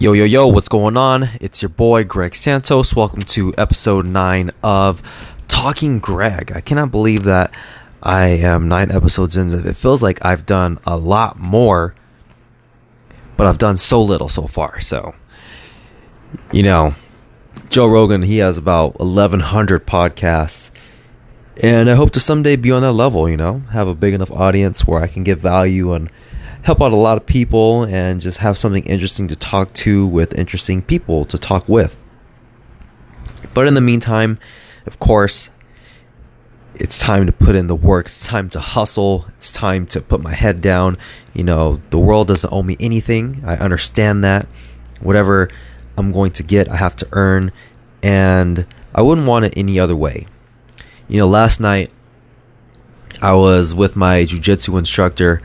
Yo, 0.00 0.12
yo, 0.12 0.22
yo, 0.24 0.46
what's 0.46 0.68
going 0.68 0.96
on? 0.96 1.28
It's 1.40 1.60
your 1.60 1.70
boy 1.70 2.04
Greg 2.04 2.36
Santos. 2.36 2.94
Welcome 2.94 3.22
to 3.22 3.52
episode 3.58 4.06
9 4.06 4.52
of 4.62 5.02
Talking 5.48 5.98
Greg. 5.98 6.52
I 6.54 6.60
cannot 6.60 6.92
believe 6.92 7.24
that 7.24 7.52
I 8.00 8.26
am 8.28 8.68
9 8.68 8.92
episodes 8.92 9.36
in. 9.36 9.52
It 9.66 9.74
feels 9.74 10.00
like 10.00 10.24
I've 10.24 10.46
done 10.46 10.78
a 10.86 10.96
lot 10.96 11.40
more, 11.40 11.96
but 13.36 13.48
I've 13.48 13.58
done 13.58 13.76
so 13.76 14.00
little 14.00 14.28
so 14.28 14.46
far. 14.46 14.78
So, 14.78 15.16
you 16.52 16.62
know, 16.62 16.94
Joe 17.68 17.88
Rogan, 17.88 18.22
he 18.22 18.38
has 18.38 18.56
about 18.56 19.00
1,100 19.00 19.84
podcasts. 19.84 20.70
And 21.60 21.90
I 21.90 21.94
hope 21.94 22.12
to 22.12 22.20
someday 22.20 22.54
be 22.54 22.70
on 22.70 22.82
that 22.82 22.92
level, 22.92 23.28
you 23.28 23.36
know, 23.36 23.64
have 23.72 23.88
a 23.88 23.96
big 23.96 24.14
enough 24.14 24.30
audience 24.30 24.86
where 24.86 25.00
I 25.00 25.08
can 25.08 25.24
give 25.24 25.40
value 25.40 25.92
and 25.92 26.08
help 26.62 26.82
out 26.82 26.92
a 26.92 26.96
lot 26.96 27.16
of 27.16 27.26
people 27.26 27.84
and 27.84 28.20
just 28.20 28.38
have 28.38 28.58
something 28.58 28.84
interesting 28.84 29.28
to 29.28 29.36
talk 29.36 29.72
to 29.74 30.06
with 30.06 30.38
interesting 30.38 30.82
people 30.82 31.24
to 31.26 31.38
talk 31.38 31.68
with. 31.68 31.98
But 33.54 33.66
in 33.66 33.74
the 33.74 33.80
meantime, 33.80 34.38
of 34.86 34.98
course, 34.98 35.50
it's 36.74 36.98
time 36.98 37.26
to 37.26 37.32
put 37.32 37.56
in 37.56 37.66
the 37.66 37.74
work. 37.74 38.06
It's 38.06 38.26
time 38.26 38.48
to 38.50 38.60
hustle. 38.60 39.26
It's 39.36 39.50
time 39.50 39.86
to 39.88 40.00
put 40.00 40.20
my 40.20 40.34
head 40.34 40.60
down. 40.60 40.96
You 41.34 41.44
know, 41.44 41.80
the 41.90 41.98
world 41.98 42.28
doesn't 42.28 42.52
owe 42.52 42.62
me 42.62 42.76
anything. 42.78 43.42
I 43.44 43.56
understand 43.56 44.22
that. 44.24 44.46
Whatever 45.00 45.48
I'm 45.96 46.12
going 46.12 46.32
to 46.32 46.42
get, 46.42 46.68
I 46.68 46.76
have 46.76 46.94
to 46.96 47.08
earn. 47.12 47.50
And 48.02 48.66
I 48.94 49.02
wouldn't 49.02 49.26
want 49.26 49.44
it 49.44 49.54
any 49.56 49.80
other 49.80 49.96
way. 49.96 50.26
You 51.08 51.18
know, 51.18 51.26
last 51.26 51.60
night 51.60 51.90
I 53.20 53.34
was 53.34 53.74
with 53.74 53.96
my 53.96 54.24
jujitsu 54.24 54.78
instructor, 54.78 55.42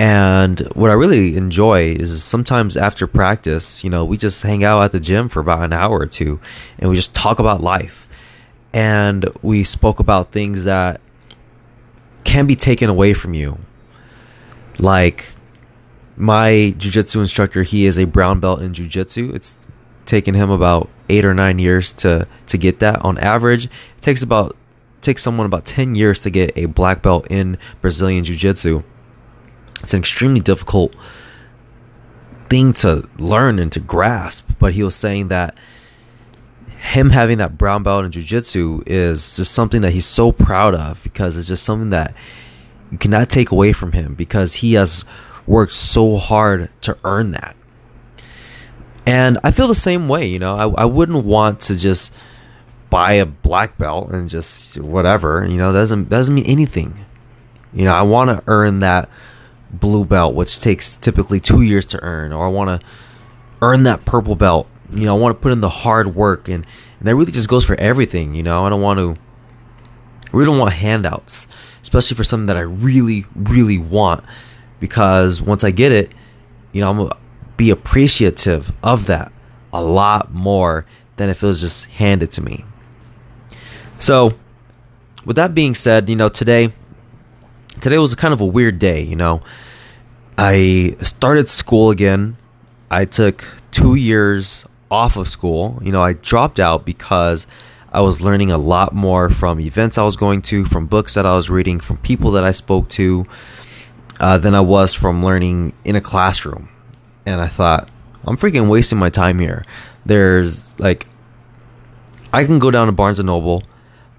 and 0.00 0.60
what 0.74 0.88
I 0.88 0.94
really 0.94 1.36
enjoy 1.36 1.90
is 1.90 2.24
sometimes 2.24 2.74
after 2.74 3.06
practice, 3.06 3.84
you 3.84 3.90
know, 3.90 4.02
we 4.02 4.16
just 4.16 4.42
hang 4.42 4.64
out 4.64 4.82
at 4.82 4.92
the 4.92 4.98
gym 4.98 5.28
for 5.28 5.40
about 5.40 5.62
an 5.62 5.74
hour 5.74 5.98
or 5.98 6.06
two 6.06 6.40
and 6.78 6.88
we 6.88 6.96
just 6.96 7.14
talk 7.14 7.38
about 7.38 7.60
life. 7.60 8.08
And 8.72 9.28
we 9.42 9.62
spoke 9.62 10.00
about 10.00 10.32
things 10.32 10.64
that 10.64 11.02
can 12.24 12.46
be 12.46 12.56
taken 12.56 12.88
away 12.88 13.12
from 13.12 13.34
you. 13.34 13.58
Like 14.78 15.26
my 16.16 16.74
jujitsu 16.78 17.20
instructor, 17.20 17.62
he 17.62 17.84
is 17.84 17.98
a 17.98 18.06
brown 18.06 18.40
belt 18.40 18.62
in 18.62 18.72
jujitsu. 18.72 19.34
It's 19.34 19.54
taken 20.06 20.32
him 20.32 20.48
about 20.48 20.88
eight 21.10 21.26
or 21.26 21.34
nine 21.34 21.58
years 21.58 21.92
to 22.04 22.26
to 22.46 22.56
get 22.56 22.78
that. 22.78 23.04
On 23.04 23.18
average, 23.18 23.66
it 23.66 24.00
takes 24.00 24.22
about 24.22 24.56
takes 25.02 25.22
someone 25.22 25.46
about 25.46 25.64
10 25.64 25.94
years 25.94 26.20
to 26.20 26.30
get 26.30 26.52
a 26.56 26.66
black 26.66 27.02
belt 27.02 27.26
in 27.30 27.58
Brazilian 27.80 28.24
Jiu 28.24 28.36
Jitsu. 28.36 28.82
It's 29.82 29.94
an 29.94 30.00
extremely 30.00 30.40
difficult 30.40 30.94
thing 32.48 32.72
to 32.74 33.08
learn 33.18 33.58
and 33.58 33.70
to 33.72 33.80
grasp, 33.80 34.50
but 34.58 34.74
he 34.74 34.82
was 34.82 34.94
saying 34.94 35.28
that 35.28 35.56
him 36.78 37.10
having 37.10 37.38
that 37.38 37.58
brown 37.58 37.82
belt 37.82 38.04
in 38.04 38.10
Jiu 38.10 38.22
Jitsu 38.22 38.82
is 38.86 39.36
just 39.36 39.52
something 39.52 39.82
that 39.82 39.92
he's 39.92 40.06
so 40.06 40.32
proud 40.32 40.74
of 40.74 41.02
because 41.02 41.36
it's 41.36 41.48
just 41.48 41.62
something 41.62 41.90
that 41.90 42.14
you 42.90 42.98
cannot 42.98 43.28
take 43.30 43.50
away 43.50 43.72
from 43.72 43.92
him 43.92 44.14
because 44.14 44.54
he 44.56 44.74
has 44.74 45.04
worked 45.46 45.72
so 45.72 46.16
hard 46.16 46.70
to 46.82 46.96
earn 47.04 47.32
that. 47.32 47.54
And 49.06 49.38
I 49.44 49.50
feel 49.50 49.68
the 49.68 49.74
same 49.74 50.08
way, 50.08 50.26
you 50.26 50.38
know. 50.38 50.56
I, 50.56 50.82
I 50.82 50.84
wouldn't 50.84 51.24
want 51.24 51.60
to 51.62 51.76
just 51.76 52.12
buy 52.90 53.14
a 53.14 53.26
black 53.26 53.78
belt 53.78 54.10
and 54.10 54.28
just 54.28 54.78
whatever, 54.78 55.46
you 55.46 55.56
know, 55.56 55.72
doesn't 55.72 56.08
doesn't 56.08 56.34
mean 56.34 56.46
anything. 56.46 57.04
You 57.72 57.84
know, 57.84 57.94
I 57.94 58.02
want 58.02 58.30
to 58.30 58.42
earn 58.46 58.80
that 58.80 59.08
blue 59.72 60.04
belt, 60.04 60.34
which 60.34 60.60
takes 60.60 60.96
typically 60.96 61.40
two 61.40 61.62
years 61.62 61.86
to 61.86 62.02
earn, 62.02 62.32
or 62.32 62.44
I 62.44 62.48
want 62.48 62.80
to 62.80 62.86
earn 63.62 63.84
that 63.84 64.04
purple 64.04 64.34
belt. 64.34 64.66
You 64.92 65.04
know, 65.04 65.16
I 65.16 65.18
want 65.18 65.36
to 65.36 65.40
put 65.40 65.52
in 65.52 65.60
the 65.60 65.68
hard 65.68 66.14
work, 66.14 66.48
and, 66.48 66.66
and 66.98 67.08
that 67.08 67.14
really 67.14 67.32
just 67.32 67.48
goes 67.48 67.64
for 67.64 67.76
everything. 67.76 68.34
You 68.34 68.42
know, 68.42 68.64
I 68.64 68.68
don't 68.68 68.80
want 68.80 68.98
to, 68.98 69.12
I 69.12 70.36
really 70.36 70.46
don't 70.46 70.58
want 70.58 70.72
handouts, 70.72 71.46
especially 71.82 72.16
for 72.16 72.24
something 72.24 72.46
that 72.46 72.56
I 72.56 72.62
really, 72.62 73.26
really 73.34 73.78
want, 73.78 74.24
because 74.80 75.40
once 75.40 75.62
I 75.62 75.70
get 75.70 75.92
it, 75.92 76.12
you 76.72 76.80
know, 76.80 76.90
I'm 76.90 76.96
gonna 76.98 77.16
be 77.56 77.70
appreciative 77.70 78.72
of 78.82 79.06
that 79.06 79.32
a 79.72 79.82
lot 79.82 80.32
more 80.32 80.86
than 81.16 81.28
if 81.28 81.42
it 81.42 81.46
was 81.46 81.60
just 81.60 81.84
handed 81.84 82.30
to 82.32 82.42
me. 82.42 82.64
So, 83.98 84.32
with 85.24 85.36
that 85.36 85.54
being 85.54 85.74
said, 85.74 86.08
you 86.08 86.16
know, 86.16 86.28
today 86.28 86.72
today 87.80 87.98
was 87.98 88.14
kind 88.14 88.32
of 88.32 88.40
a 88.40 88.46
weird 88.46 88.78
day, 88.78 89.02
you 89.02 89.16
know. 89.16 89.42
I 90.42 90.96
started 91.02 91.50
school 91.50 91.90
again. 91.90 92.38
I 92.90 93.04
took 93.04 93.44
2 93.72 93.94
years 93.94 94.64
off 94.90 95.16
of 95.16 95.28
school. 95.28 95.78
You 95.82 95.92
know, 95.92 96.02
I 96.02 96.14
dropped 96.14 96.58
out 96.58 96.86
because 96.86 97.46
I 97.92 98.00
was 98.00 98.22
learning 98.22 98.50
a 98.50 98.56
lot 98.56 98.94
more 98.94 99.28
from 99.28 99.60
events 99.60 99.98
I 99.98 100.02
was 100.02 100.16
going 100.16 100.40
to, 100.42 100.64
from 100.64 100.86
books 100.86 101.12
that 101.12 101.26
I 101.26 101.34
was 101.34 101.50
reading, 101.50 101.78
from 101.78 101.98
people 101.98 102.30
that 102.30 102.44
I 102.44 102.52
spoke 102.52 102.88
to, 102.90 103.26
uh, 104.18 104.38
than 104.38 104.54
I 104.54 104.62
was 104.62 104.94
from 104.94 105.22
learning 105.22 105.74
in 105.84 105.94
a 105.94 106.00
classroom. 106.00 106.70
And 107.26 107.42
I 107.42 107.46
thought, 107.46 107.90
I'm 108.24 108.38
freaking 108.38 108.70
wasting 108.70 108.98
my 108.98 109.10
time 109.10 109.40
here. 109.40 109.66
There's 110.06 110.78
like, 110.80 111.06
I 112.32 112.46
can 112.46 112.58
go 112.58 112.70
down 112.70 112.86
to 112.86 112.92
Barnes 112.92 113.18
and 113.18 113.26
Noble, 113.26 113.62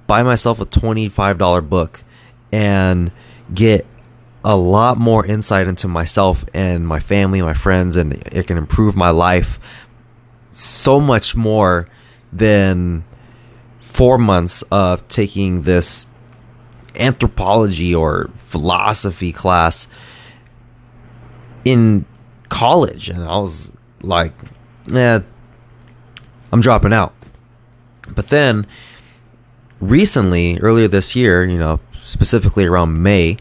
buy 0.06 0.22
myself 0.22 0.62
a 0.62 0.68
$25 0.68 1.68
book 1.68 2.04
and 2.52 3.12
get 3.52 3.88
a 4.44 4.56
lot 4.56 4.98
more 4.98 5.26
insight 5.26 5.68
into 5.68 5.88
myself 5.88 6.44
and 6.54 6.88
my 6.88 7.00
family, 7.00 7.42
my 7.42 7.54
friends, 7.54 7.96
and 7.96 8.14
it 8.32 8.48
can 8.48 8.58
improve 8.58 8.96
my 8.96 9.10
life 9.12 9.60
so 10.50 11.00
much 11.00 11.36
more 11.36 11.88
than 12.34 13.04
four 13.80 14.18
months 14.18 14.64
of 14.72 15.08
taking 15.08 15.62
this 15.62 16.06
anthropology 16.96 17.94
or 17.94 18.30
philosophy 18.36 19.32
class 19.32 19.88
in 21.64 22.06
college. 22.50 23.10
And 23.10 23.24
I 23.24 23.38
was 23.38 23.72
like, 24.02 24.34
yeah, 24.88 25.20
I'm 26.52 26.62
dropping 26.62 26.94
out. 26.94 27.14
But 28.14 28.30
then 28.30 28.66
recently, 29.80 30.60
earlier 30.60 30.88
this 30.88 31.16
year, 31.16 31.44
you 31.46 31.58
know, 31.58 31.80
specifically 32.02 32.66
around 32.66 33.02
May, 33.02 33.38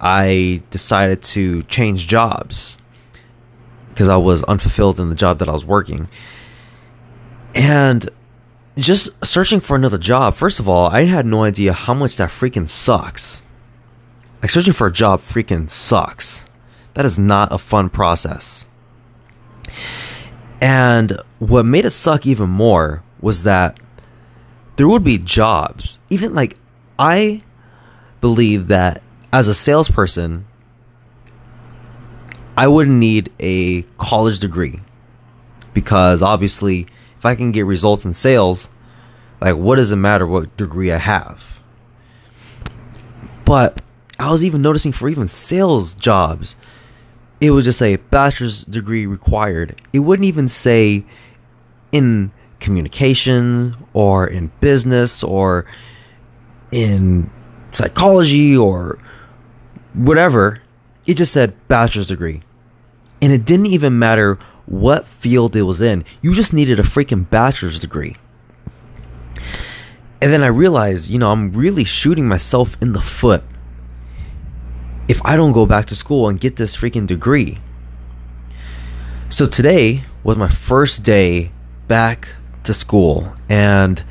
I 0.00 0.62
decided 0.70 1.22
to 1.22 1.62
change 1.64 2.06
jobs 2.06 2.76
because 3.88 4.08
I 4.08 4.16
was 4.16 4.42
unfulfilled 4.44 5.00
in 5.00 5.08
the 5.08 5.14
job 5.14 5.38
that 5.38 5.48
I 5.48 5.52
was 5.52 5.64
working. 5.64 6.08
And 7.54 8.08
just 8.76 9.24
searching 9.24 9.60
for 9.60 9.74
another 9.74 9.96
job, 9.96 10.34
first 10.34 10.60
of 10.60 10.68
all, 10.68 10.88
I 10.88 11.04
had 11.04 11.24
no 11.24 11.44
idea 11.44 11.72
how 11.72 11.94
much 11.94 12.18
that 12.18 12.28
freaking 12.28 12.68
sucks. 12.68 13.42
Like, 14.42 14.50
searching 14.50 14.74
for 14.74 14.86
a 14.86 14.92
job 14.92 15.20
freaking 15.20 15.70
sucks. 15.70 16.44
That 16.92 17.06
is 17.06 17.18
not 17.18 17.52
a 17.52 17.58
fun 17.58 17.88
process. 17.88 18.66
And 20.60 21.20
what 21.38 21.64
made 21.64 21.84
it 21.84 21.90
suck 21.90 22.26
even 22.26 22.48
more 22.48 23.02
was 23.20 23.42
that 23.44 23.78
there 24.76 24.88
would 24.88 25.04
be 25.04 25.18
jobs. 25.18 25.98
Even 26.10 26.34
like 26.34 26.56
I 26.98 27.42
believe 28.20 28.68
that 28.68 29.02
as 29.32 29.48
a 29.48 29.54
salesperson, 29.54 30.46
I 32.56 32.68
wouldn't 32.68 32.96
need 32.96 33.30
a 33.38 33.82
college 33.98 34.38
degree 34.38 34.80
because 35.74 36.22
obviously, 36.22 36.86
if 37.18 37.26
I 37.26 37.34
can 37.34 37.52
get 37.52 37.66
results 37.66 38.04
in 38.04 38.14
sales, 38.14 38.70
like 39.40 39.56
what 39.56 39.76
does 39.76 39.92
it 39.92 39.96
matter 39.96 40.26
what 40.26 40.56
degree 40.56 40.90
I 40.90 40.98
have? 40.98 41.60
But 43.44 43.82
I 44.18 44.32
was 44.32 44.42
even 44.42 44.62
noticing 44.62 44.92
for 44.92 45.08
even 45.08 45.28
sales 45.28 45.94
jobs, 45.94 46.56
it 47.40 47.50
would 47.50 47.64
just 47.64 47.78
say 47.78 47.96
bachelor's 47.96 48.64
degree 48.64 49.06
required. 49.06 49.80
It 49.92 50.00
wouldn't 50.00 50.26
even 50.26 50.48
say 50.48 51.04
in 51.92 52.32
communication 52.58 53.76
or 53.92 54.26
in 54.26 54.50
business 54.60 55.22
or 55.22 55.66
in 56.72 57.30
psychology 57.72 58.56
or 58.56 58.98
whatever. 59.96 60.62
It 61.06 61.14
just 61.14 61.32
said 61.32 61.54
bachelor's 61.68 62.08
degree. 62.08 62.42
And 63.22 63.32
it 63.32 63.44
didn't 63.44 63.66
even 63.66 63.98
matter 63.98 64.38
what 64.66 65.06
field 65.06 65.56
it 65.56 65.62
was 65.62 65.80
in. 65.80 66.04
You 66.20 66.34
just 66.34 66.52
needed 66.52 66.78
a 66.78 66.82
freaking 66.82 67.28
bachelor's 67.28 67.78
degree. 67.78 68.16
And 70.20 70.32
then 70.32 70.42
I 70.42 70.48
realized, 70.48 71.08
you 71.08 71.18
know, 71.18 71.30
I'm 71.30 71.52
really 71.52 71.84
shooting 71.84 72.26
myself 72.26 72.76
in 72.82 72.92
the 72.92 73.00
foot 73.00 73.42
if 75.08 75.20
I 75.24 75.36
don't 75.36 75.52
go 75.52 75.66
back 75.66 75.86
to 75.86 75.96
school 75.96 76.28
and 76.28 76.40
get 76.40 76.56
this 76.56 76.76
freaking 76.76 77.06
degree. 77.06 77.58
So 79.28 79.46
today 79.46 80.04
was 80.24 80.36
my 80.36 80.48
first 80.48 81.04
day 81.04 81.52
back 81.86 82.28
to 82.64 82.74
school 82.74 83.34
and 83.48 84.02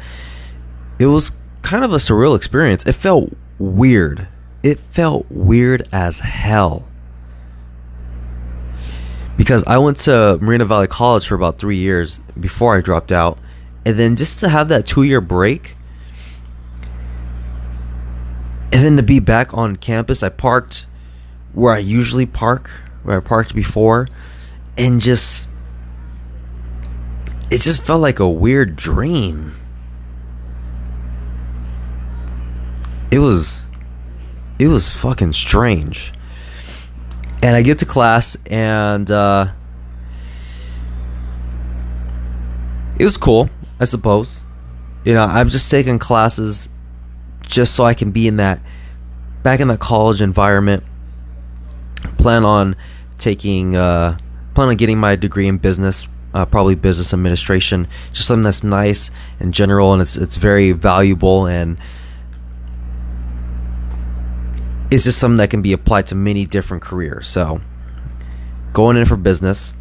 it 1.00 1.08
was 1.08 1.32
kind 1.62 1.84
of 1.84 1.92
a 1.92 1.98
surreal 1.98 2.36
experience. 2.36 2.86
It 2.86 2.94
felt 2.94 3.34
weird. 3.60 4.28
It 4.66 4.80
felt 4.80 5.28
weird 5.30 5.88
as 5.92 6.20
hell. 6.20 6.86
because 9.38 9.64
I 9.66 9.78
went 9.78 9.98
to 10.00 10.38
Moreno 10.42 10.66
Valley 10.66 10.88
College 10.88 11.28
for 11.28 11.36
about 11.36 11.60
three 11.60 11.78
years 11.78 12.20
before 12.40 12.76
I 12.76 12.82
dropped 12.82 13.12
out, 13.12 13.38
and 13.86 13.98
then 13.98 14.16
just 14.16 14.40
to 14.40 14.50
have 14.50 14.70
that 14.70 14.86
two 14.86 15.04
year 15.04 15.22
break, 15.22 15.76
and 18.72 18.84
then 18.84 18.98
to 18.98 19.04
be 19.04 19.20
back 19.20 19.54
on 19.54 19.76
campus, 19.76 20.24
I 20.24 20.30
parked 20.30 20.88
where 21.54 21.74
I 21.74 21.80
usually 21.80 22.26
park, 22.26 22.70
where 23.04 23.18
I 23.18 23.20
parked 23.20 23.54
before, 23.54 24.08
and 24.78 25.02
just 25.02 25.48
it 27.52 27.62
just 27.62 27.86
felt 27.86 28.02
like 28.02 28.20
a 28.20 28.28
weird 28.28 28.76
dream. 28.76 29.54
It 33.12 33.20
was 33.20 33.70
it 34.60 34.68
was 34.68 34.94
fucking 34.94 35.34
strange. 35.34 36.14
And 37.42 37.56
I 37.56 37.62
get 37.62 37.80
to 37.80 37.86
class 37.86 38.38
and 38.48 39.10
uh 39.12 39.48
it 42.98 43.04
was 43.04 43.18
cool, 43.18 43.50
I 43.80 43.84
suppose. 43.84 44.42
You 45.04 45.14
know, 45.14 45.24
I'm 45.24 45.50
just 45.50 45.70
taking 45.70 46.00
classes 46.00 46.70
just 47.42 47.76
so 47.76 47.84
I 47.84 47.94
can 47.94 48.12
be 48.12 48.28
in 48.28 48.38
that 48.38 48.62
back 49.44 49.60
in 49.60 49.68
that 49.68 49.80
college 49.80 50.22
environment. 50.22 50.84
Plan 52.18 52.44
on 52.44 52.76
taking 53.18 53.76
uh 53.76 54.18
plan 54.54 54.70
on 54.70 54.76
getting 54.76 54.98
my 54.98 55.16
degree 55.16 55.48
in 55.48 55.58
business 55.58 56.08
uh, 56.36 56.46
probably 56.46 56.76
business 56.76 57.14
administration. 57.14 57.88
Just 58.12 58.28
something 58.28 58.44
that's 58.44 58.64
nice 58.64 59.10
and 59.40 59.54
general, 59.54 59.94
and 59.94 60.02
it's 60.02 60.18
it's 60.18 60.36
very 60.36 60.74
valuable, 60.74 61.48
and 61.48 61.80
it's 64.96 65.04
just 65.04 65.20
something 65.20 65.38
that 65.38 65.50
can 65.50 65.62
be 65.62 65.74
applied 65.74 66.08
to 66.08 66.16
many 66.16 66.46
different 66.46 66.82
careers. 66.82 67.28
So, 67.28 67.60
going 68.72 68.96
in 68.96 69.04
for 69.04 69.18
business, 69.18 69.74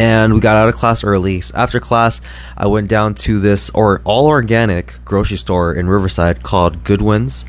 and 0.00 0.34
we 0.34 0.40
got 0.40 0.56
out 0.56 0.68
of 0.68 0.74
class 0.74 1.04
early. 1.04 1.40
So 1.40 1.56
after 1.56 1.78
class, 1.78 2.20
I 2.56 2.66
went 2.66 2.88
down 2.88 3.14
to 3.14 3.38
this 3.38 3.70
or 3.70 4.02
all 4.04 4.26
organic 4.26 5.04
grocery 5.04 5.36
store 5.36 5.72
in 5.72 5.88
Riverside 5.88 6.42
called 6.42 6.82
Goodwin's 6.82 7.44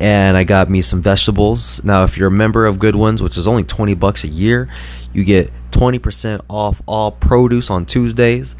and 0.00 0.36
I 0.36 0.44
got 0.44 0.70
me 0.70 0.80
some 0.80 1.02
vegetables. 1.02 1.84
Now, 1.84 2.04
if 2.04 2.16
you're 2.16 2.28
a 2.28 2.32
member 2.32 2.64
of 2.64 2.78
Goodwin's, 2.78 3.22
which 3.22 3.36
is 3.36 3.46
only 3.46 3.64
20 3.64 3.94
bucks 3.94 4.24
a 4.24 4.28
year, 4.28 4.68
you 5.12 5.24
get 5.24 5.52
20% 5.72 6.40
off 6.48 6.82
all 6.86 7.12
produce 7.12 7.70
on 7.70 7.84
Tuesdays. 7.84 8.56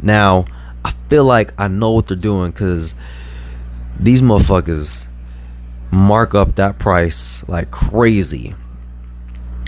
Now, 0.00 0.46
I 0.82 0.94
feel 1.10 1.24
like 1.24 1.52
I 1.58 1.68
know 1.68 1.92
what 1.92 2.06
they're 2.06 2.16
doing 2.16 2.52
because 2.52 2.94
these 4.00 4.22
motherfuckers 4.22 5.08
mark 5.92 6.34
up 6.34 6.56
that 6.56 6.78
price 6.78 7.46
like 7.48 7.70
crazy. 7.70 8.56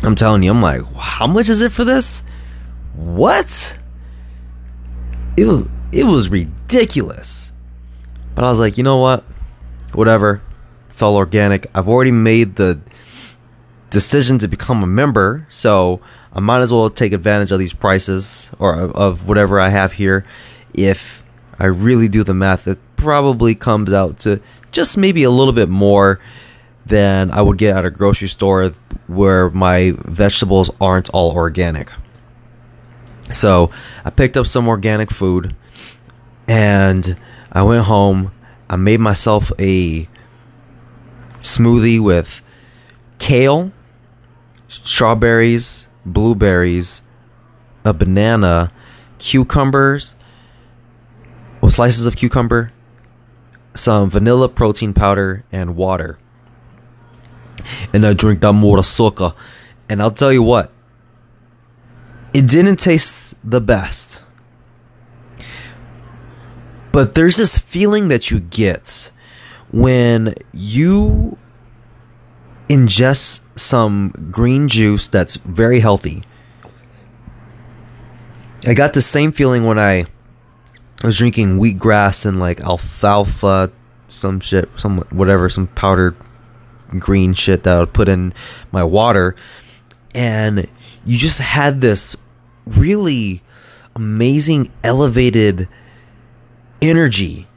I'm 0.02 0.16
telling 0.16 0.42
you, 0.42 0.50
I'm 0.50 0.62
like, 0.62 0.82
how 0.96 1.26
much 1.26 1.48
is 1.48 1.60
it 1.60 1.70
for 1.70 1.84
this? 1.84 2.24
What? 2.94 3.78
It 5.36 5.46
was 5.46 5.68
it 5.92 6.04
was 6.04 6.28
ridiculous. 6.28 7.52
But 8.34 8.44
I 8.44 8.48
was 8.48 8.58
like, 8.58 8.76
you 8.76 8.82
know 8.82 8.98
what? 8.98 9.22
Whatever. 9.92 10.42
It's 10.88 11.02
all 11.02 11.16
organic. 11.16 11.66
I've 11.74 11.88
already 11.88 12.10
made 12.10 12.56
the 12.56 12.80
decision 13.90 14.38
to 14.40 14.48
become 14.48 14.82
a 14.82 14.86
member, 14.86 15.46
so 15.50 16.00
I 16.32 16.40
might 16.40 16.60
as 16.60 16.72
well 16.72 16.90
take 16.90 17.12
advantage 17.12 17.52
of 17.52 17.58
these 17.58 17.72
prices 17.72 18.50
or 18.58 18.74
of 18.74 19.28
whatever 19.28 19.60
I 19.60 19.68
have 19.68 19.92
here. 19.92 20.24
If 20.72 21.22
I 21.58 21.66
really 21.66 22.08
do 22.08 22.24
the 22.24 22.34
math, 22.34 22.66
it 22.66 22.78
probably 22.96 23.54
comes 23.54 23.92
out 23.92 24.18
to 24.20 24.40
just 24.70 24.96
maybe 24.96 25.22
a 25.24 25.30
little 25.30 25.52
bit 25.52 25.68
more 25.68 26.20
than 26.86 27.30
I 27.30 27.40
would 27.42 27.58
get 27.58 27.76
at 27.76 27.84
a 27.84 27.90
grocery 27.90 28.28
store 28.28 28.72
where 29.06 29.50
my 29.50 29.94
vegetables 30.04 30.70
aren't 30.80 31.10
all 31.10 31.32
organic. 31.32 31.90
So 33.32 33.70
I 34.04 34.10
picked 34.10 34.36
up 34.36 34.46
some 34.46 34.68
organic 34.68 35.10
food 35.10 35.54
and 36.46 37.16
I 37.50 37.62
went 37.62 37.84
home. 37.84 38.32
I 38.68 38.76
made 38.76 39.00
myself 39.00 39.50
a 39.58 40.08
smoothie 41.40 42.00
with 42.00 42.42
kale, 43.18 43.72
strawberries, 44.68 45.88
blueberries, 46.04 47.02
a 47.84 47.94
banana, 47.94 48.72
cucumbers, 49.18 50.16
or 51.60 51.70
slices 51.70 52.06
of 52.06 52.16
cucumber, 52.16 52.72
some 53.74 54.08
vanilla 54.10 54.48
protein 54.48 54.94
powder, 54.94 55.44
and 55.52 55.76
water. 55.76 56.18
And 57.92 58.06
I 58.06 58.14
drink 58.14 58.40
that 58.40 58.52
more 58.52 58.82
sugar. 58.82 59.34
And 59.88 60.00
I'll 60.00 60.10
tell 60.10 60.32
you 60.32 60.42
what, 60.42 60.72
it 62.32 62.48
didn't 62.48 62.76
taste 62.76 63.34
the 63.44 63.60
best. 63.60 64.22
But 66.92 67.14
there's 67.14 67.36
this 67.36 67.58
feeling 67.58 68.08
that 68.08 68.30
you 68.30 68.40
get 68.40 69.10
when 69.72 70.34
you 70.52 71.36
ingest 72.68 73.40
some 73.56 74.12
green 74.30 74.68
juice 74.68 75.06
that's 75.08 75.36
very 75.36 75.80
healthy. 75.80 76.22
I 78.66 78.74
got 78.74 78.94
the 78.94 79.02
same 79.02 79.32
feeling 79.32 79.64
when 79.64 79.78
I 79.78 80.06
was 81.06 81.18
drinking 81.18 81.58
wheatgrass 81.58 82.26
and 82.26 82.40
like 82.40 82.60
alfalfa, 82.60 83.70
some 84.08 84.40
shit, 84.40 84.68
some 84.76 84.98
whatever, 85.10 85.48
some 85.48 85.66
powdered 85.68 86.16
green 86.98 87.34
shit 87.34 87.64
that 87.64 87.76
I 87.76 87.80
would 87.80 87.92
put 87.92 88.08
in 88.08 88.32
my 88.72 88.84
water. 88.84 89.34
And 90.14 90.68
you 91.04 91.18
just 91.18 91.40
had 91.40 91.80
this 91.80 92.16
really 92.66 93.42
amazing, 93.94 94.70
elevated 94.82 95.68
energy 96.80 97.48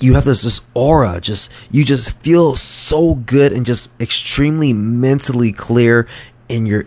you 0.00 0.14
have 0.14 0.24
this 0.24 0.42
this 0.42 0.60
aura 0.74 1.20
just 1.20 1.50
you 1.70 1.84
just 1.84 2.16
feel 2.20 2.54
so 2.54 3.14
good 3.14 3.52
and 3.52 3.66
just 3.66 3.90
extremely 4.00 4.72
mentally 4.72 5.52
clear 5.52 6.06
and 6.48 6.68
your 6.68 6.84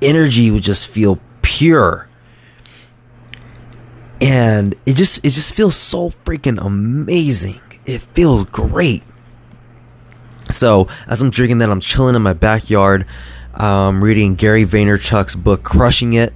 energy 0.00 0.50
would 0.50 0.62
just 0.62 0.88
feel 0.88 1.18
pure 1.42 2.08
and 4.20 4.74
it 4.86 4.96
just 4.96 5.18
it 5.18 5.30
just 5.30 5.54
feels 5.54 5.76
so 5.76 6.10
freaking 6.10 6.62
amazing 6.64 7.60
it 7.86 8.00
feels 8.00 8.44
great 8.46 9.02
so 10.50 10.88
as 11.06 11.22
i'm 11.22 11.30
drinking 11.30 11.58
that 11.58 11.70
i'm 11.70 11.80
chilling 11.80 12.14
in 12.14 12.22
my 12.22 12.32
backyard 12.32 13.06
um, 13.54 14.02
reading 14.02 14.34
gary 14.34 14.64
vaynerchuk's 14.64 15.34
book 15.34 15.62
crushing 15.62 16.12
it 16.12 16.34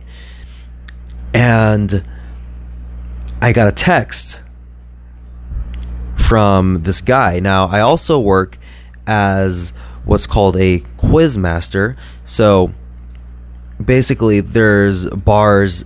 and 1.33 2.03
i 3.41 3.53
got 3.53 3.69
a 3.69 3.73
text 3.73 4.43
from 6.25 6.82
this 6.82 7.03
guy. 7.03 7.39
Now, 7.39 7.67
I 7.67 7.81
also 7.81 8.19
work 8.19 8.58
as 9.06 9.73
what's 10.05 10.27
called 10.27 10.56
a 10.56 10.81
quiz 10.97 11.37
master. 11.37 11.97
So 12.25 12.73
basically, 13.82 14.41
there's 14.41 15.08
bars, 15.11 15.85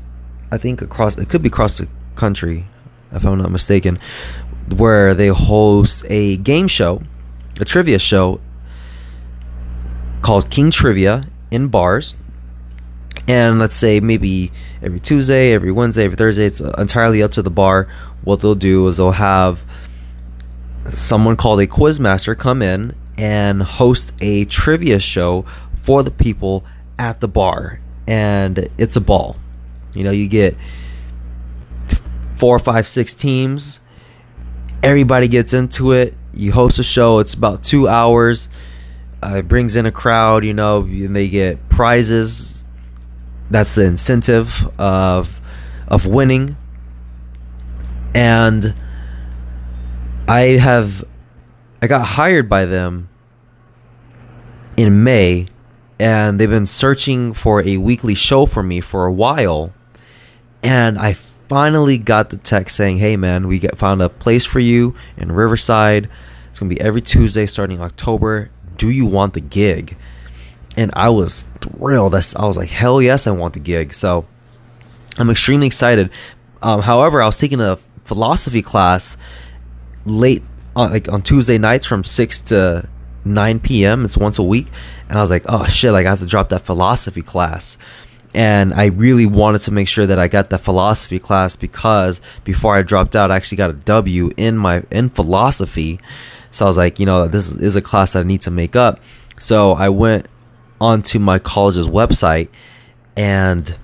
I 0.52 0.58
think 0.58 0.80
across, 0.80 1.18
it 1.18 1.28
could 1.28 1.42
be 1.42 1.48
across 1.48 1.78
the 1.78 1.88
country, 2.18 2.66
if 3.12 3.24
I'm 3.24 3.38
not 3.38 3.50
mistaken, 3.50 3.98
where 4.76 5.14
they 5.14 5.28
host 5.28 6.04
a 6.10 6.36
game 6.36 6.68
show, 6.68 7.02
a 7.60 7.64
trivia 7.64 7.98
show 7.98 8.40
called 10.20 10.50
King 10.50 10.70
Trivia 10.70 11.24
in 11.50 11.68
bars. 11.68 12.14
And 13.26 13.58
let's 13.58 13.74
say 13.74 14.00
maybe 14.00 14.52
every 14.82 15.00
Tuesday, 15.00 15.52
every 15.52 15.72
Wednesday, 15.72 16.04
every 16.04 16.16
Thursday, 16.16 16.44
it's 16.44 16.60
entirely 16.60 17.22
up 17.22 17.32
to 17.32 17.42
the 17.42 17.50
bar. 17.50 17.88
What 18.22 18.40
they'll 18.40 18.54
do 18.54 18.86
is 18.88 18.98
they'll 18.98 19.12
have 19.12 19.64
someone 20.86 21.36
called 21.36 21.60
a 21.60 21.66
quizmaster 21.66 22.36
come 22.36 22.62
in 22.62 22.94
and 23.16 23.62
host 23.62 24.12
a 24.20 24.44
trivia 24.44 25.00
show 25.00 25.44
for 25.82 26.02
the 26.02 26.10
people 26.10 26.64
at 26.98 27.20
the 27.20 27.28
bar 27.28 27.80
and 28.06 28.68
it's 28.78 28.96
a 28.96 29.00
ball 29.00 29.36
you 29.94 30.02
know 30.02 30.10
you 30.10 30.28
get 30.28 30.56
four 32.38 32.58
five 32.58 32.86
six 32.86 33.14
teams. 33.14 33.80
Everybody 34.82 35.28
gets 35.28 35.52
into 35.52 35.92
it. 35.92 36.14
You 36.32 36.52
host 36.52 36.78
a 36.78 36.82
show. 36.82 37.18
It's 37.18 37.34
about 37.34 37.62
two 37.62 37.88
hours. 37.88 38.48
Uh, 39.22 39.36
it 39.38 39.48
brings 39.48 39.74
in 39.74 39.84
a 39.84 39.90
crowd 39.90 40.44
you 40.44 40.54
know 40.54 40.82
and 40.82 41.14
they 41.14 41.28
get 41.28 41.68
prizes. 41.68 42.64
That's 43.50 43.74
the 43.74 43.84
incentive 43.84 44.68
of 44.78 45.40
of 45.88 46.06
winning. 46.06 46.56
And 48.14 48.74
I 50.28 50.40
have 50.40 51.04
I 51.82 51.86
got 51.86 52.06
hired 52.06 52.48
by 52.48 52.66
them 52.66 53.08
in 54.76 55.02
May 55.02 55.48
and 55.98 56.38
they've 56.38 56.48
been 56.48 56.66
searching 56.66 57.32
for 57.32 57.62
a 57.66 57.76
weekly 57.76 58.14
show 58.14 58.46
for 58.46 58.62
me 58.62 58.80
for 58.80 59.06
a 59.06 59.12
while. 59.12 59.72
And 60.62 60.98
I 60.98 61.16
finally 61.48 61.98
got 61.98 62.30
the 62.30 62.36
text 62.36 62.76
saying, 62.76 62.98
"Hey 62.98 63.16
man, 63.16 63.46
we 63.46 63.58
found 63.58 64.02
a 64.02 64.08
place 64.08 64.44
for 64.44 64.60
you 64.60 64.94
in 65.16 65.32
Riverside. 65.32 66.08
It's 66.50 66.58
to 66.58 66.64
be 66.64 66.80
every 66.80 67.02
Tuesday 67.02 67.46
starting 67.46 67.80
October. 67.80 68.50
Do 68.76 68.90
you 68.90 69.06
want 69.06 69.34
the 69.34 69.40
gig?" 69.40 69.96
and 70.78 70.92
I 70.94 71.08
was 71.08 71.42
thrilled. 71.60 72.14
I, 72.14 72.22
I 72.36 72.46
was 72.46 72.56
like, 72.56 72.68
hell 72.68 73.02
yes, 73.02 73.26
I 73.26 73.32
want 73.32 73.54
the 73.54 73.60
gig. 73.60 73.92
So 73.92 74.26
I'm 75.18 75.28
extremely 75.28 75.66
excited. 75.66 76.08
Um, 76.62 76.82
however, 76.82 77.20
I 77.20 77.26
was 77.26 77.36
taking 77.36 77.60
a 77.60 77.76
philosophy 78.04 78.62
class 78.62 79.16
late 80.04 80.44
on 80.76 80.92
like 80.92 81.10
on 81.12 81.22
Tuesday 81.22 81.58
nights 81.58 81.84
from 81.84 82.04
six 82.04 82.40
to 82.42 82.88
9 83.24 83.58
p.m. 83.58 84.04
It's 84.04 84.16
once 84.16 84.38
a 84.38 84.42
week, 84.44 84.68
and 85.08 85.18
I 85.18 85.20
was 85.20 85.30
like, 85.30 85.42
oh 85.48 85.64
shit, 85.66 85.92
like 85.92 86.06
I 86.06 86.10
have 86.10 86.20
to 86.20 86.26
drop 86.26 86.50
that 86.50 86.64
philosophy 86.64 87.22
class. 87.22 87.76
And 88.38 88.72
I 88.72 88.84
really 88.84 89.26
wanted 89.26 89.62
to 89.62 89.72
make 89.72 89.88
sure 89.88 90.06
that 90.06 90.20
I 90.20 90.28
got 90.28 90.50
that 90.50 90.60
philosophy 90.60 91.18
class 91.18 91.56
because 91.56 92.20
before 92.44 92.76
I 92.76 92.82
dropped 92.82 93.16
out, 93.16 93.32
I 93.32 93.36
actually 93.36 93.56
got 93.56 93.70
a 93.70 93.72
W 93.72 94.30
in 94.36 94.56
my 94.56 94.84
in 94.92 95.10
philosophy. 95.10 95.98
So 96.52 96.64
I 96.64 96.68
was 96.68 96.76
like, 96.76 97.00
you 97.00 97.06
know, 97.06 97.26
this 97.26 97.50
is 97.50 97.74
a 97.74 97.82
class 97.82 98.12
that 98.12 98.20
I 98.20 98.22
need 98.22 98.42
to 98.42 98.52
make 98.52 98.76
up. 98.76 99.00
So 99.40 99.72
I 99.72 99.88
went 99.88 100.28
onto 100.80 101.18
my 101.18 101.40
college's 101.40 101.88
website 101.88 102.48
and 103.16 103.76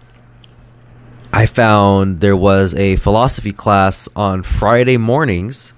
I 1.32 1.46
found 1.46 2.20
there 2.20 2.36
was 2.36 2.74
a 2.74 2.94
philosophy 2.94 3.50
class 3.50 4.08
on 4.14 4.44
Friday 4.44 4.98
mornings 4.98 5.74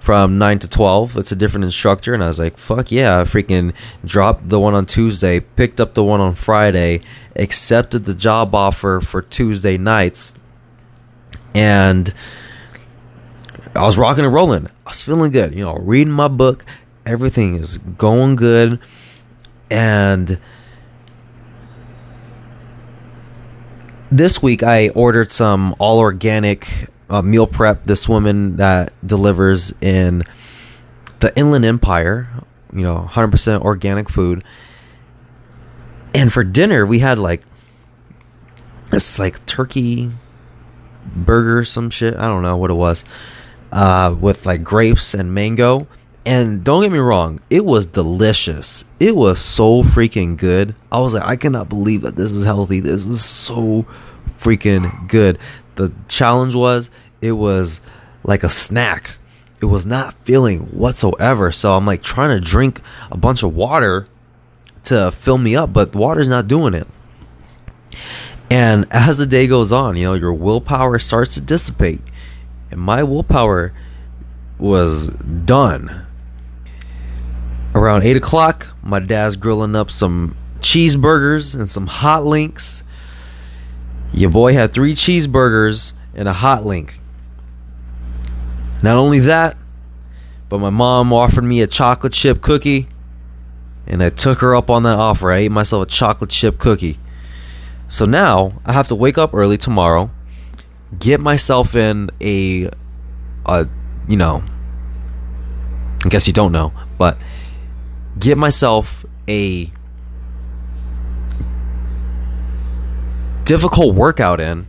from 0.00 0.38
9 0.38 0.58
to 0.60 0.68
12. 0.68 1.16
It's 1.16 1.32
a 1.32 1.36
different 1.36 1.64
instructor. 1.64 2.14
And 2.14 2.22
I 2.22 2.28
was 2.28 2.38
like, 2.38 2.56
fuck 2.56 2.90
yeah. 2.90 3.20
I 3.20 3.24
freaking 3.24 3.74
dropped 4.04 4.48
the 4.48 4.60
one 4.60 4.74
on 4.74 4.86
Tuesday, 4.86 5.40
picked 5.40 5.80
up 5.80 5.94
the 5.94 6.04
one 6.04 6.20
on 6.20 6.34
Friday, 6.34 7.00
accepted 7.36 8.04
the 8.04 8.14
job 8.14 8.54
offer 8.54 9.00
for 9.00 9.22
Tuesday 9.22 9.76
nights. 9.76 10.34
And 11.54 12.12
I 13.74 13.82
was 13.82 13.98
rocking 13.98 14.24
and 14.24 14.32
rolling. 14.32 14.66
I 14.66 14.90
was 14.90 15.02
feeling 15.02 15.30
good. 15.30 15.54
You 15.54 15.64
know, 15.64 15.76
reading 15.76 16.12
my 16.12 16.28
book. 16.28 16.64
Everything 17.04 17.56
is 17.56 17.78
going 17.78 18.36
good. 18.36 18.80
And 19.70 20.38
this 24.10 24.42
week 24.42 24.62
I 24.62 24.88
ordered 24.90 25.30
some 25.30 25.74
all 25.78 25.98
organic 25.98 26.88
uh, 27.08 27.22
meal 27.22 27.46
prep. 27.46 27.84
This 27.84 28.08
woman 28.08 28.56
that 28.56 28.92
delivers 29.06 29.72
in 29.80 30.24
the 31.20 31.36
Inland 31.36 31.64
Empire, 31.64 32.28
you 32.72 32.82
know, 32.82 33.08
100% 33.10 33.62
organic 33.62 34.08
food. 34.08 34.44
And 36.14 36.32
for 36.32 36.44
dinner, 36.44 36.86
we 36.86 37.00
had 37.00 37.18
like 37.18 37.42
this 38.90 39.18
like 39.18 39.44
turkey 39.46 40.10
burger, 41.14 41.64
some 41.64 41.90
shit. 41.90 42.16
I 42.16 42.22
don't 42.22 42.42
know 42.42 42.56
what 42.56 42.70
it 42.70 42.74
was, 42.74 43.04
uh, 43.72 44.14
with 44.18 44.46
like 44.46 44.62
grapes 44.62 45.14
and 45.14 45.34
mango. 45.34 45.86
And 46.26 46.62
don't 46.62 46.82
get 46.82 46.92
me 46.92 46.98
wrong, 46.98 47.40
it 47.48 47.64
was 47.64 47.86
delicious. 47.86 48.84
It 49.00 49.16
was 49.16 49.38
so 49.38 49.82
freaking 49.82 50.36
good. 50.36 50.74
I 50.92 51.00
was 51.00 51.14
like, 51.14 51.24
I 51.24 51.36
cannot 51.36 51.70
believe 51.70 52.02
that 52.02 52.16
this 52.16 52.32
is 52.32 52.44
healthy. 52.44 52.80
This 52.80 53.06
is 53.06 53.24
so 53.24 53.86
freaking 54.38 55.08
good. 55.08 55.38
The 55.74 55.92
challenge 56.08 56.54
was 56.54 56.90
it 57.20 57.32
was 57.32 57.80
like 58.22 58.42
a 58.42 58.48
snack. 58.48 59.18
It 59.60 59.66
was 59.66 59.84
not 59.84 60.14
filling 60.24 60.60
whatsoever. 60.66 61.50
So 61.52 61.74
I'm 61.74 61.86
like 61.86 62.02
trying 62.02 62.38
to 62.38 62.44
drink 62.44 62.80
a 63.10 63.16
bunch 63.16 63.42
of 63.42 63.54
water 63.54 64.08
to 64.84 65.10
fill 65.10 65.38
me 65.38 65.56
up, 65.56 65.72
but 65.72 65.94
water's 65.94 66.28
not 66.28 66.46
doing 66.46 66.74
it. 66.74 66.86
And 68.50 68.86
as 68.90 69.18
the 69.18 69.26
day 69.26 69.46
goes 69.46 69.72
on, 69.72 69.96
you 69.96 70.04
know, 70.04 70.14
your 70.14 70.32
willpower 70.32 70.98
starts 70.98 71.34
to 71.34 71.40
dissipate. 71.40 72.00
And 72.70 72.80
my 72.80 73.02
willpower 73.02 73.74
was 74.58 75.08
done 75.08 76.06
around 77.74 78.02
8 78.02 78.16
o'clock, 78.16 78.68
my 78.82 79.00
dad's 79.00 79.36
grilling 79.36 79.76
up 79.76 79.90
some 79.90 80.36
cheeseburgers 80.60 81.58
and 81.58 81.70
some 81.70 81.86
hot 81.86 82.24
links. 82.24 82.84
Your 84.12 84.30
boy 84.30 84.52
had 84.52 84.72
three 84.72 84.94
cheeseburgers 84.94 85.92
and 86.14 86.28
a 86.28 86.32
hot 86.32 86.64
link. 86.64 86.98
Not 88.82 88.96
only 88.96 89.18
that, 89.20 89.56
but 90.48 90.58
my 90.58 90.70
mom 90.70 91.12
offered 91.12 91.44
me 91.44 91.60
a 91.60 91.66
chocolate 91.66 92.12
chip 92.12 92.40
cookie, 92.40 92.88
and 93.86 94.02
I 94.02 94.10
took 94.10 94.38
her 94.38 94.54
up 94.54 94.70
on 94.70 94.84
that 94.84 94.98
offer. 94.98 95.30
I 95.30 95.38
ate 95.38 95.50
myself 95.52 95.82
a 95.82 95.86
chocolate 95.86 96.30
chip 96.30 96.58
cookie. 96.58 96.98
So 97.88 98.04
now 98.04 98.60
I 98.64 98.72
have 98.72 98.88
to 98.88 98.94
wake 98.94 99.18
up 99.18 99.34
early 99.34 99.58
tomorrow, 99.58 100.10
get 100.98 101.20
myself 101.20 101.74
in 101.74 102.10
a, 102.20 102.70
a 103.46 103.68
you 104.06 104.16
know, 104.16 104.42
I 106.04 106.08
guess 106.08 106.26
you 106.26 106.32
don't 106.32 106.52
know, 106.52 106.72
but 106.98 107.18
get 108.18 108.38
myself 108.38 109.04
a 109.28 109.72
difficult 113.48 113.94
workout 113.94 114.42
in, 114.42 114.66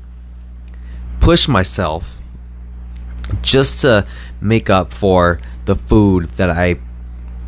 push 1.20 1.50
myself 1.50 2.18
just 3.42 3.82
to 3.82 4.08
make 4.40 4.70
up 4.70 4.94
for 4.94 5.42
the 5.66 5.76
food 5.76 6.30
that 6.38 6.50
I 6.50 6.80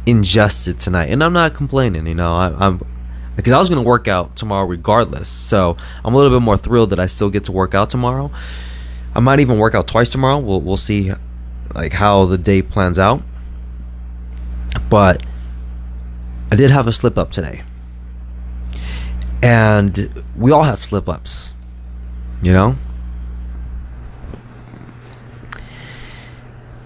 ingested 0.06 0.78
tonight. 0.78 1.06
And 1.06 1.24
I'm 1.24 1.32
not 1.32 1.54
complaining, 1.54 2.06
you 2.06 2.16
know, 2.16 2.36
I, 2.36 2.68
am 2.68 2.86
because 3.38 3.54
I 3.54 3.60
was 3.60 3.70
going 3.70 3.82
to 3.82 3.88
work 3.88 4.10
out 4.10 4.36
tomorrow 4.36 4.68
regardless. 4.68 5.30
So 5.30 5.78
I'm 6.04 6.14
a 6.14 6.18
little 6.18 6.38
bit 6.38 6.44
more 6.44 6.58
thrilled 6.58 6.90
that 6.90 7.00
I 7.00 7.06
still 7.06 7.30
get 7.30 7.46
to 7.46 7.54
work 7.54 7.74
out 7.74 7.90
tomorrow. 7.90 8.30
I 9.16 9.22
might 9.22 9.40
even 9.40 9.58
work 9.58 9.74
out 9.74 9.88
twice 9.88 10.12
tomorrow. 10.12 10.38
We'll 10.38 10.60
we'll 10.60 10.76
see 10.76 11.14
like 11.74 11.94
how 11.94 12.26
the 12.26 12.38
day 12.38 12.62
plans 12.62 13.00
out. 13.00 13.24
But 14.90 15.24
I 16.52 16.58
did 16.58 16.72
have 16.72 16.88
a 16.88 16.94
slip 16.94 17.18
up 17.18 17.32
today. 17.32 17.64
And 19.42 20.24
we 20.38 20.52
all 20.52 20.64
have 20.64 20.84
slip 20.84 21.10
ups, 21.10 21.56
you 22.42 22.54
know? 22.54 22.76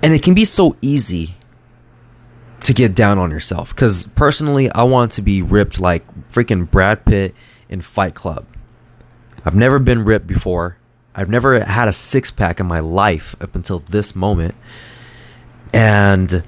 And 0.02 0.14
it 0.14 0.22
can 0.22 0.34
be 0.34 0.46
so 0.46 0.76
easy 0.82 1.36
to 2.62 2.74
get 2.74 2.96
down 2.96 3.18
on 3.18 3.32
yourself. 3.32 3.76
Because 3.76 4.08
personally, 4.16 4.72
I 4.72 4.84
want 4.84 5.12
to 5.14 5.22
be 5.22 5.42
ripped 5.42 5.80
like 5.80 6.04
freaking 6.30 6.70
Brad 6.70 7.06
Pitt 7.06 7.36
in 7.70 7.82
Fight 7.82 8.16
Club. 8.16 8.46
I've 9.44 9.56
never 9.56 9.80
been 9.80 10.06
ripped 10.06 10.28
before. 10.28 10.78
I've 11.14 11.30
never 11.30 11.60
had 11.60 11.88
a 11.88 11.94
six 11.94 12.32
pack 12.32 12.60
in 12.60 12.66
my 12.66 12.80
life 12.80 13.36
up 13.40 13.56
until 13.56 13.80
this 13.80 14.16
moment. 14.16 14.56
And 15.74 16.44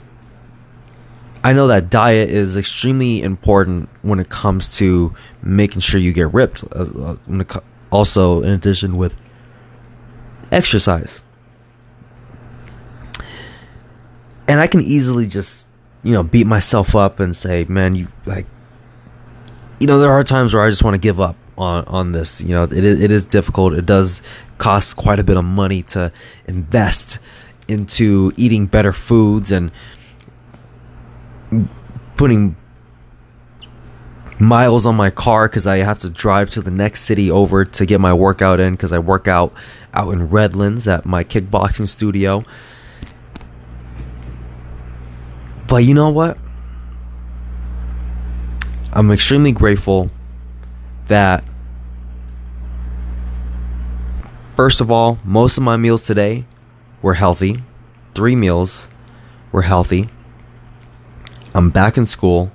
I 1.48 1.54
know 1.54 1.68
that 1.68 1.90
diet 1.90 2.28
is 2.28 2.58
extremely 2.58 3.22
important 3.22 3.88
when 4.02 4.20
it 4.20 4.28
comes 4.28 4.70
to 4.80 5.16
making 5.42 5.80
sure 5.80 5.98
you 5.98 6.12
get 6.12 6.34
ripped. 6.34 6.62
Uh, 6.76 7.16
uh, 7.26 7.60
also, 7.90 8.42
in 8.42 8.50
addition 8.50 8.98
with 8.98 9.16
exercise. 10.52 11.24
And 14.50 14.60
I 14.60 14.68
can 14.68 14.82
easily 14.82 15.26
just, 15.26 15.70
you 16.04 16.12
know, 16.12 16.22
beat 16.22 16.48
myself 16.48 16.98
up 16.98 17.22
and 17.22 17.34
say, 17.34 17.64
man, 17.70 17.96
you 17.96 18.10
like, 18.26 18.46
you 19.80 19.88
know, 19.88 20.00
there 20.00 20.12
are 20.12 20.26
times 20.26 20.54
where 20.54 20.64
I 20.64 20.70
just 20.70 20.84
want 20.84 20.96
to 20.96 21.00
give 21.00 21.22
up 21.22 21.38
on 21.58 21.86
on 21.86 22.12
this. 22.12 22.42
You 22.42 22.56
know, 22.56 22.64
it 22.64 22.74
is, 22.74 23.02
it 23.02 23.10
is 23.10 23.24
difficult. 23.24 23.72
It 23.72 23.86
does 23.86 24.22
cost 24.58 24.98
quite 24.98 25.20
a 25.20 25.24
bit 25.24 25.38
of 25.38 25.46
money 25.46 25.84
to 25.84 26.12
invest 26.46 27.20
into 27.70 28.34
eating 28.36 28.66
better 28.66 28.92
foods 28.92 29.50
and 29.50 29.72
putting 32.16 32.56
miles 34.40 34.86
on 34.86 34.96
my 34.96 35.10
car 35.10 35.48
because 35.48 35.66
I 35.66 35.78
have 35.78 36.00
to 36.00 36.10
drive 36.10 36.50
to 36.52 36.62
the 36.62 36.72
next 36.72 37.02
city 37.02 37.32
over 37.32 37.66
to 37.66 37.86
get 37.86 38.00
my 38.00 38.14
workout 38.14 38.60
in 38.60 38.74
because 38.74 38.92
I 38.92 39.00
work 39.00 39.28
out 39.28 39.54
out 39.94 40.14
in 40.14 40.30
Redlands 40.30 40.88
at 40.88 41.06
my 41.06 41.24
kickboxing 41.24 41.88
studio. 41.88 42.44
But 45.68 45.78
you 45.78 45.94
know 45.94 46.10
what? 46.10 46.38
I'm 48.94 49.12
extremely 49.12 49.52
grateful 49.52 50.10
that 51.08 51.44
first 54.56 54.82
of 54.82 54.90
all, 54.90 55.20
most 55.24 55.58
of 55.58 55.64
my 55.64 55.78
meals 55.78 56.04
today 56.04 56.46
were 57.02 57.14
healthy. 57.16 57.64
Three 58.14 58.36
meals 58.36 58.90
were 59.52 59.62
healthy. 59.62 60.10
I'm 61.58 61.72
back 61.72 61.98
in 61.98 62.06
school. 62.06 62.52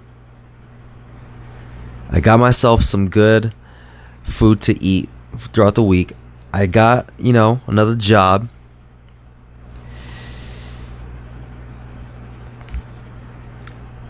I 2.09 2.21
got 2.21 2.39
myself 2.39 2.85
some 2.85 3.09
good 3.11 3.53
food 4.23 4.61
to 4.61 4.81
eat 4.81 5.11
throughout 5.37 5.75
the 5.75 5.83
week. 5.83 6.13
I 6.53 6.67
got, 6.67 7.11
you 7.19 7.33
know, 7.33 7.61
another 7.67 7.97
job. 7.97 8.49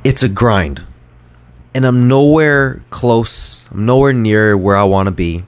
It's 0.05 0.23
a 0.23 0.29
grind. 0.29 0.85
And 1.75 1.87
I'm 1.87 2.07
nowhere 2.07 2.83
close. 2.91 3.67
I'm 3.71 3.87
nowhere 3.87 4.13
near 4.13 4.59
where 4.59 4.77
I 4.77 4.85
want 4.85 5.07
to 5.07 5.11
be. 5.11 5.47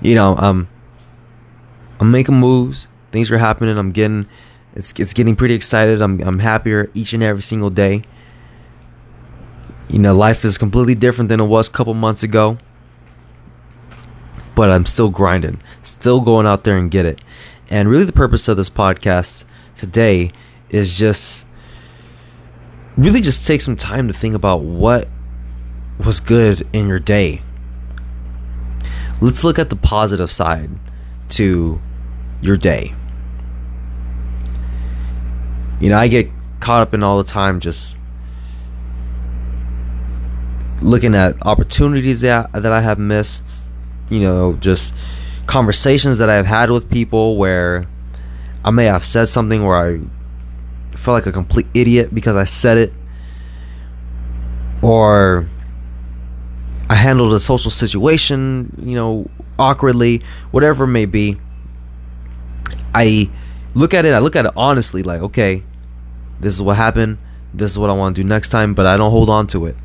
You 0.00 0.14
know, 0.14 0.36
I'm 0.38 0.68
I'm 2.00 2.10
making 2.10 2.36
moves. 2.36 2.88
Things 3.12 3.30
are 3.30 3.36
happening. 3.36 3.76
I'm 3.76 3.92
getting 3.92 4.26
it's 4.74 4.92
it's 4.98 5.14
getting 5.14 5.36
pretty 5.36 5.54
excited. 5.54 6.02
I'm 6.02 6.20
I'm 6.20 6.40
happier 6.40 6.90
each 6.94 7.12
and 7.12 7.22
every 7.22 7.42
single 7.42 7.70
day. 7.70 8.02
You 9.88 9.98
know, 10.00 10.14
life 10.14 10.44
is 10.44 10.58
completely 10.58 10.94
different 10.94 11.28
than 11.28 11.40
it 11.40 11.46
was 11.46 11.68
a 11.68 11.70
couple 11.70 11.94
months 11.94 12.22
ago. 12.22 12.58
But 14.56 14.70
I'm 14.70 14.86
still 14.86 15.10
grinding, 15.10 15.60
still 15.82 16.20
going 16.20 16.46
out 16.46 16.64
there 16.64 16.76
and 16.76 16.90
get 16.90 17.06
it. 17.06 17.20
And 17.70 17.88
really, 17.88 18.04
the 18.04 18.12
purpose 18.12 18.48
of 18.48 18.56
this 18.56 18.70
podcast 18.70 19.44
today 19.76 20.30
is 20.70 20.98
just 20.98 21.46
really 22.96 23.20
just 23.20 23.46
take 23.46 23.60
some 23.60 23.76
time 23.76 24.08
to 24.08 24.14
think 24.14 24.34
about 24.34 24.62
what 24.62 25.08
was 26.04 26.20
good 26.20 26.66
in 26.72 26.88
your 26.88 27.00
day. 27.00 27.42
Let's 29.20 29.44
look 29.44 29.58
at 29.58 29.70
the 29.70 29.76
positive 29.76 30.30
side 30.30 30.70
to 31.30 31.80
your 32.42 32.56
day. 32.56 32.94
You 35.80 35.88
know, 35.90 35.98
I 35.98 36.08
get 36.08 36.30
caught 36.60 36.80
up 36.80 36.94
in 36.94 37.02
all 37.02 37.18
the 37.18 37.24
time 37.24 37.60
just 37.60 37.96
looking 40.80 41.14
at 41.14 41.36
opportunities 41.46 42.20
that 42.22 42.52
that 42.52 42.72
I 42.72 42.80
have 42.80 42.98
missed, 42.98 43.46
you 44.08 44.20
know, 44.20 44.54
just 44.54 44.94
conversations 45.46 46.18
that 46.18 46.30
I've 46.30 46.46
had 46.46 46.70
with 46.70 46.90
people 46.90 47.36
where 47.36 47.86
I 48.64 48.70
may 48.70 48.86
have 48.86 49.04
said 49.04 49.28
something 49.28 49.64
where 49.64 49.76
I 49.76 50.00
felt 50.96 51.14
like 51.14 51.26
a 51.26 51.32
complete 51.32 51.66
idiot 51.74 52.14
because 52.14 52.36
I 52.36 52.44
said 52.44 52.78
it 52.78 52.92
or 54.80 55.48
I 56.88 56.94
handled 56.94 57.32
a 57.32 57.40
social 57.40 57.70
situation, 57.70 58.74
you 58.82 58.94
know, 58.94 59.28
awkwardly, 59.58 60.22
whatever 60.50 60.84
it 60.84 60.88
may 60.88 61.06
be. 61.06 61.38
I 62.94 63.30
look 63.74 63.94
at 63.94 64.04
it, 64.06 64.14
I 64.14 64.18
look 64.18 64.36
at 64.36 64.46
it 64.46 64.52
honestly, 64.56 65.02
like, 65.02 65.20
okay, 65.20 65.62
this 66.40 66.54
is 66.54 66.62
what 66.62 66.76
happened, 66.76 67.18
this 67.52 67.70
is 67.70 67.78
what 67.78 67.90
I 67.90 67.92
want 67.92 68.16
to 68.16 68.22
do 68.22 68.28
next 68.28 68.48
time, 68.48 68.74
but 68.74 68.86
I 68.86 68.96
don't 68.96 69.10
hold 69.10 69.30
on 69.30 69.46
to 69.48 69.66
it. 69.66 69.76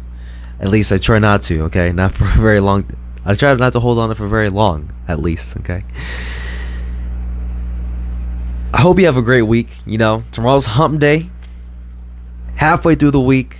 At 0.60 0.70
least 0.70 0.92
I 0.92 0.98
try 0.98 1.20
not 1.20 1.44
to, 1.44 1.64
okay? 1.64 1.92
Not 1.94 2.14
for 2.14 2.26
very 2.26 2.60
long 2.60 2.86
I 3.26 3.36
try 3.36 3.54
not 3.54 3.74
to 3.74 3.80
hold 3.80 4.00
on 4.00 4.08
to 4.08 4.14
it 4.14 4.16
for 4.16 4.28
very 4.28 4.50
long, 4.50 4.92
at 5.08 5.20
least, 5.20 5.58
okay? 5.58 5.84
I 8.74 8.82
hope 8.82 9.00
you 9.00 9.06
have 9.06 9.18
a 9.18 9.22
great 9.22 9.44
week. 9.44 9.76
You 9.86 9.98
know, 9.98 10.24
tomorrow's 10.32 10.66
hump 10.66 11.00
day. 11.00 11.30
Halfway 12.56 12.96
through 12.96 13.12
the 13.12 13.20
week. 13.20 13.58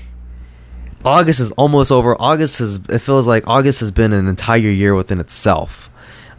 August 1.04 1.40
is 1.40 1.52
almost 1.54 1.92
over. 1.92 2.16
August 2.22 2.60
has 2.60 2.78
it 2.90 3.00
feels 3.00 3.28
like 3.28 3.48
August 3.48 3.80
has 3.80 3.92
been 3.92 4.14
an 4.14 4.28
entire 4.28 4.60
year 4.60 4.94
within 4.94 5.20
itself. 5.20 5.90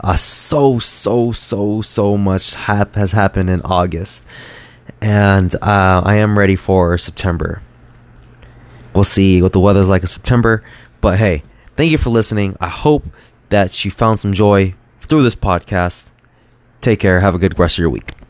Uh, 0.02 0.16
so 0.16 0.78
so 0.78 1.30
so 1.32 1.82
so 1.82 2.16
much 2.16 2.54
hap- 2.54 2.94
has 2.94 3.12
happened 3.12 3.50
in 3.50 3.60
August, 3.62 4.24
and 5.00 5.54
uh, 5.56 6.02
I 6.04 6.16
am 6.16 6.38
ready 6.38 6.56
for 6.56 6.96
September. 6.96 7.62
We'll 8.94 9.04
see 9.04 9.42
what 9.42 9.52
the 9.52 9.60
weather's 9.60 9.88
like 9.88 10.02
in 10.02 10.08
September, 10.08 10.64
but 11.00 11.18
hey, 11.18 11.42
thank 11.76 11.92
you 11.92 11.98
for 11.98 12.10
listening. 12.10 12.56
I 12.60 12.68
hope 12.68 13.04
that 13.50 13.84
you 13.84 13.90
found 13.90 14.18
some 14.18 14.32
joy 14.32 14.74
through 15.00 15.22
this 15.22 15.34
podcast. 15.34 16.12
Take 16.80 16.98
care. 16.98 17.20
Have 17.20 17.34
a 17.34 17.38
good 17.38 17.58
rest 17.58 17.76
of 17.76 17.82
your 17.82 17.90
week. 17.90 18.12